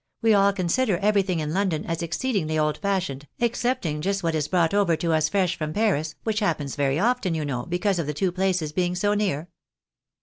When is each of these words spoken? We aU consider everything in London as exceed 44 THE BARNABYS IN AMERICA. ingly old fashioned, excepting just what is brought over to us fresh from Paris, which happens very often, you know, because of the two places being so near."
We 0.23 0.35
aU 0.35 0.51
consider 0.51 0.97
everything 0.97 1.41
in 1.41 1.53
London 1.53 1.85
as 1.85 2.01
exceed 2.01 2.31
44 2.33 2.47
THE 2.47 2.55
BARNABYS 2.55 2.55
IN 2.55 2.57
AMERICA. 2.57 2.57
ingly 2.57 2.67
old 2.67 2.77
fashioned, 2.81 3.27
excepting 3.49 4.01
just 4.01 4.23
what 4.23 4.33
is 4.33 4.47
brought 4.47 4.73
over 4.73 4.95
to 4.95 5.13
us 5.13 5.29
fresh 5.29 5.55
from 5.55 5.73
Paris, 5.73 6.15
which 6.23 6.39
happens 6.39 6.75
very 6.75 6.97
often, 6.97 7.35
you 7.35 7.45
know, 7.45 7.67
because 7.67 7.99
of 7.99 8.07
the 8.07 8.13
two 8.15 8.31
places 8.31 8.71
being 8.71 8.95
so 8.95 9.13
near." 9.13 9.47